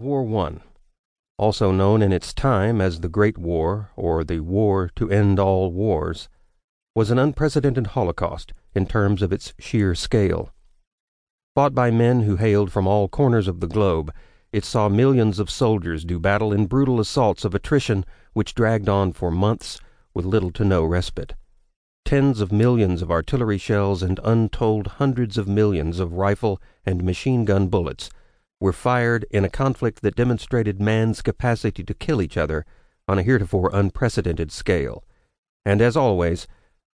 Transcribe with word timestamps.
World 0.00 0.28
War 0.28 0.46
I, 0.46 0.60
also 1.38 1.72
known 1.72 2.02
in 2.02 2.12
its 2.12 2.32
time 2.32 2.80
as 2.80 3.00
the 3.00 3.08
Great 3.08 3.36
War 3.36 3.90
or 3.96 4.22
the 4.22 4.38
War 4.38 4.92
to 4.94 5.10
End 5.10 5.40
All 5.40 5.72
Wars, 5.72 6.28
was 6.94 7.10
an 7.10 7.18
unprecedented 7.18 7.88
holocaust 7.88 8.52
in 8.76 8.86
terms 8.86 9.22
of 9.22 9.32
its 9.32 9.54
sheer 9.58 9.96
scale. 9.96 10.50
Fought 11.56 11.74
by 11.74 11.90
men 11.90 12.20
who 12.20 12.36
hailed 12.36 12.70
from 12.70 12.86
all 12.86 13.08
corners 13.08 13.48
of 13.48 13.58
the 13.58 13.66
globe, 13.66 14.14
it 14.52 14.64
saw 14.64 14.88
millions 14.88 15.40
of 15.40 15.50
soldiers 15.50 16.04
do 16.04 16.20
battle 16.20 16.52
in 16.52 16.66
brutal 16.66 17.00
assaults 17.00 17.44
of 17.44 17.52
attrition 17.52 18.04
which 18.34 18.54
dragged 18.54 18.88
on 18.88 19.12
for 19.12 19.32
months 19.32 19.80
with 20.14 20.24
little 20.24 20.52
to 20.52 20.64
no 20.64 20.84
respite. 20.84 21.34
Tens 22.04 22.40
of 22.40 22.52
millions 22.52 23.02
of 23.02 23.10
artillery 23.10 23.58
shells 23.58 24.04
and 24.04 24.20
untold 24.22 24.86
hundreds 24.86 25.36
of 25.36 25.48
millions 25.48 25.98
of 25.98 26.12
rifle 26.12 26.62
and 26.86 27.02
machine 27.02 27.44
gun 27.44 27.66
bullets 27.66 28.10
were 28.60 28.72
fired 28.72 29.24
in 29.30 29.44
a 29.44 29.50
conflict 29.50 30.02
that 30.02 30.16
demonstrated 30.16 30.80
man's 30.80 31.22
capacity 31.22 31.84
to 31.84 31.94
kill 31.94 32.20
each 32.20 32.36
other 32.36 32.64
on 33.06 33.18
a 33.18 33.22
heretofore 33.22 33.70
unprecedented 33.72 34.50
scale. 34.52 35.04
And 35.64 35.80
as 35.80 35.96
always, 35.96 36.46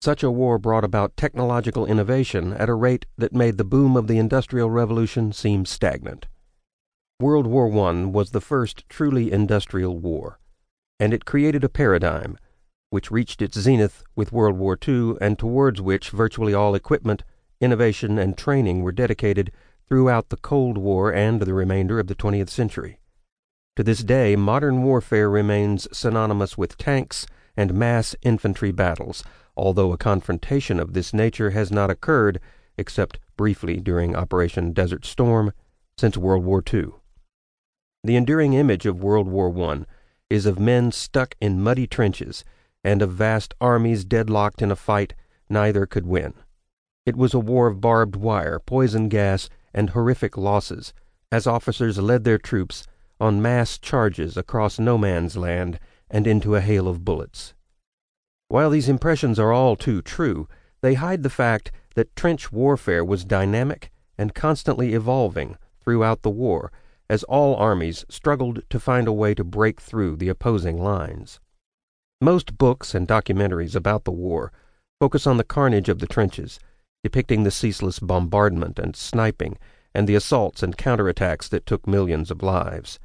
such 0.00 0.22
a 0.22 0.30
war 0.30 0.58
brought 0.58 0.84
about 0.84 1.16
technological 1.16 1.84
innovation 1.84 2.52
at 2.52 2.68
a 2.68 2.74
rate 2.74 3.06
that 3.16 3.32
made 3.32 3.58
the 3.58 3.64
boom 3.64 3.96
of 3.96 4.06
the 4.06 4.18
Industrial 4.18 4.70
Revolution 4.70 5.32
seem 5.32 5.66
stagnant. 5.66 6.28
World 7.20 7.48
War 7.48 7.66
I 7.88 8.04
was 8.04 8.30
the 8.30 8.40
first 8.40 8.88
truly 8.88 9.32
industrial 9.32 9.98
war, 9.98 10.38
and 11.00 11.12
it 11.12 11.24
created 11.24 11.64
a 11.64 11.68
paradigm 11.68 12.38
which 12.90 13.10
reached 13.10 13.42
its 13.42 13.58
zenith 13.58 14.04
with 14.14 14.32
World 14.32 14.56
War 14.56 14.78
II 14.86 15.14
and 15.20 15.38
towards 15.38 15.80
which 15.80 16.10
virtually 16.10 16.54
all 16.54 16.74
equipment, 16.76 17.24
innovation, 17.60 18.18
and 18.18 18.38
training 18.38 18.82
were 18.82 18.92
dedicated 18.92 19.50
throughout 19.88 20.28
the 20.28 20.36
Cold 20.36 20.76
War 20.76 21.12
and 21.12 21.40
the 21.40 21.54
remainder 21.54 21.98
of 21.98 22.06
the 22.06 22.14
20th 22.14 22.50
century. 22.50 23.00
To 23.76 23.82
this 23.82 24.02
day, 24.02 24.36
modern 24.36 24.82
warfare 24.82 25.30
remains 25.30 25.88
synonymous 25.96 26.58
with 26.58 26.76
tanks 26.76 27.26
and 27.56 27.72
mass 27.74 28.14
infantry 28.22 28.70
battles, 28.70 29.24
although 29.56 29.92
a 29.92 29.98
confrontation 29.98 30.78
of 30.78 30.92
this 30.92 31.14
nature 31.14 31.50
has 31.50 31.70
not 31.70 31.90
occurred, 31.90 32.40
except 32.76 33.18
briefly 33.36 33.78
during 33.78 34.14
Operation 34.14 34.72
Desert 34.72 35.04
Storm, 35.04 35.52
since 35.96 36.16
World 36.16 36.44
War 36.44 36.62
II. 36.72 36.90
The 38.04 38.16
enduring 38.16 38.52
image 38.52 38.86
of 38.86 39.02
World 39.02 39.26
War 39.26 39.56
I 39.70 39.84
is 40.30 40.46
of 40.46 40.58
men 40.58 40.92
stuck 40.92 41.34
in 41.40 41.60
muddy 41.62 41.86
trenches 41.86 42.44
and 42.84 43.02
of 43.02 43.12
vast 43.12 43.54
armies 43.60 44.04
deadlocked 44.04 44.62
in 44.62 44.70
a 44.70 44.76
fight 44.76 45.14
neither 45.48 45.86
could 45.86 46.06
win. 46.06 46.34
It 47.06 47.16
was 47.16 47.34
a 47.34 47.40
war 47.40 47.66
of 47.66 47.80
barbed 47.80 48.16
wire, 48.16 48.60
poison 48.60 49.08
gas, 49.08 49.48
and 49.74 49.90
horrific 49.90 50.36
losses, 50.36 50.92
as 51.30 51.46
officers 51.46 51.98
led 51.98 52.24
their 52.24 52.38
troops 52.38 52.86
on 53.20 53.42
mass 53.42 53.78
charges 53.78 54.36
across 54.36 54.78
no 54.78 54.96
man's 54.96 55.36
land 55.36 55.78
and 56.10 56.26
into 56.26 56.54
a 56.54 56.60
hail 56.60 56.88
of 56.88 57.04
bullets. 57.04 57.54
While 58.48 58.70
these 58.70 58.88
impressions 58.88 59.38
are 59.38 59.52
all 59.52 59.76
too 59.76 60.00
true, 60.00 60.48
they 60.80 60.94
hide 60.94 61.22
the 61.22 61.30
fact 61.30 61.70
that 61.94 62.14
trench 62.16 62.52
warfare 62.52 63.04
was 63.04 63.24
dynamic 63.24 63.90
and 64.16 64.34
constantly 64.34 64.94
evolving 64.94 65.58
throughout 65.80 66.22
the 66.22 66.30
war, 66.30 66.72
as 67.10 67.24
all 67.24 67.56
armies 67.56 68.04
struggled 68.08 68.62
to 68.70 68.80
find 68.80 69.08
a 69.08 69.12
way 69.12 69.34
to 69.34 69.44
break 69.44 69.80
through 69.80 70.16
the 70.16 70.28
opposing 70.28 70.82
lines. 70.82 71.40
Most 72.20 72.58
books 72.58 72.94
and 72.94 73.06
documentaries 73.06 73.74
about 73.74 74.04
the 74.04 74.12
war 74.12 74.52
focus 75.00 75.26
on 75.26 75.36
the 75.36 75.44
carnage 75.44 75.88
of 75.88 76.00
the 76.00 76.06
trenches 76.06 76.58
depicting 77.02 77.44
the 77.44 77.50
ceaseless 77.50 77.98
bombardment 77.98 78.78
and 78.78 78.96
sniping 78.96 79.58
and 79.94 80.08
the 80.08 80.14
assaults 80.14 80.62
and 80.62 80.76
counterattacks 80.76 81.48
that 81.48 81.66
took 81.66 81.86
millions 81.86 82.30
of 82.30 82.42
lives. 82.42 82.98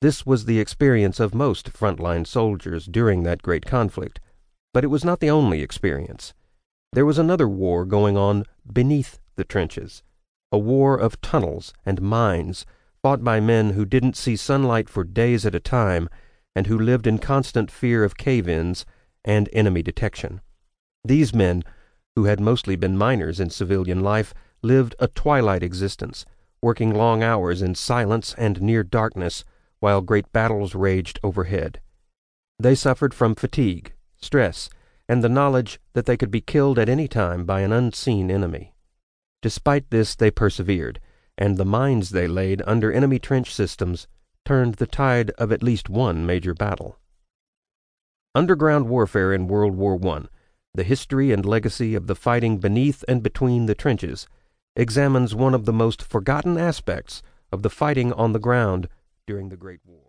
This 0.00 0.24
was 0.24 0.44
the 0.44 0.60
experience 0.60 1.18
of 1.18 1.34
most 1.34 1.72
frontline 1.72 2.26
soldiers 2.26 2.86
during 2.86 3.24
that 3.24 3.42
great 3.42 3.66
conflict, 3.66 4.20
but 4.72 4.84
it 4.84 4.88
was 4.88 5.04
not 5.04 5.20
the 5.20 5.30
only 5.30 5.62
experience. 5.62 6.34
There 6.92 7.06
was 7.06 7.18
another 7.18 7.48
war 7.48 7.84
going 7.84 8.16
on 8.16 8.44
beneath 8.70 9.18
the 9.36 9.44
trenches, 9.44 10.02
a 10.52 10.58
war 10.58 10.96
of 10.96 11.20
tunnels 11.20 11.72
and 11.84 12.00
mines 12.00 12.64
fought 13.02 13.24
by 13.24 13.40
men 13.40 13.70
who 13.70 13.84
didn't 13.84 14.16
see 14.16 14.36
sunlight 14.36 14.88
for 14.88 15.04
days 15.04 15.44
at 15.46 15.54
a 15.54 15.60
time 15.60 16.08
and 16.54 16.66
who 16.66 16.78
lived 16.78 17.06
in 17.06 17.18
constant 17.18 17.70
fear 17.70 18.04
of 18.04 18.16
cave 18.16 18.48
ins 18.48 18.84
and 19.24 19.48
enemy 19.52 19.82
detection. 19.82 20.40
These 21.04 21.34
men 21.34 21.62
who 22.18 22.24
had 22.24 22.40
mostly 22.40 22.74
been 22.74 22.98
miners 22.98 23.38
in 23.38 23.48
civilian 23.48 24.00
life, 24.00 24.34
lived 24.60 24.92
a 24.98 25.06
twilight 25.06 25.62
existence, 25.62 26.26
working 26.60 26.92
long 26.92 27.22
hours 27.22 27.62
in 27.62 27.76
silence 27.76 28.34
and 28.36 28.60
near 28.60 28.82
darkness 28.82 29.44
while 29.78 30.00
great 30.00 30.32
battles 30.32 30.74
raged 30.74 31.20
overhead. 31.22 31.80
They 32.58 32.74
suffered 32.74 33.14
from 33.14 33.36
fatigue, 33.36 33.94
stress, 34.20 34.68
and 35.08 35.22
the 35.22 35.28
knowledge 35.28 35.78
that 35.92 36.06
they 36.06 36.16
could 36.16 36.32
be 36.32 36.40
killed 36.40 36.76
at 36.76 36.88
any 36.88 37.06
time 37.06 37.44
by 37.44 37.60
an 37.60 37.70
unseen 37.70 38.32
enemy. 38.32 38.74
Despite 39.40 39.90
this, 39.90 40.16
they 40.16 40.32
persevered, 40.32 40.98
and 41.36 41.56
the 41.56 41.64
mines 41.64 42.10
they 42.10 42.26
laid 42.26 42.64
under 42.66 42.92
enemy 42.92 43.20
trench 43.20 43.54
systems 43.54 44.08
turned 44.44 44.74
the 44.74 44.88
tide 44.88 45.30
of 45.38 45.52
at 45.52 45.62
least 45.62 45.88
one 45.88 46.26
major 46.26 46.52
battle. 46.52 46.98
Underground 48.34 48.88
warfare 48.88 49.32
in 49.32 49.46
World 49.46 49.76
War 49.76 49.96
I 50.04 50.26
the 50.78 50.84
History 50.84 51.32
and 51.32 51.44
Legacy 51.44 51.96
of 51.96 52.06
the 52.06 52.14
Fighting 52.14 52.58
Beneath 52.58 53.02
and 53.08 53.20
Between 53.20 53.66
the 53.66 53.74
Trenches 53.74 54.28
examines 54.76 55.34
one 55.34 55.52
of 55.52 55.64
the 55.64 55.72
most 55.72 56.00
forgotten 56.00 56.56
aspects 56.56 57.20
of 57.50 57.62
the 57.62 57.68
fighting 57.68 58.12
on 58.12 58.32
the 58.32 58.38
ground 58.38 58.88
during 59.26 59.48
the 59.48 59.56
Great 59.56 59.80
War. 59.84 60.07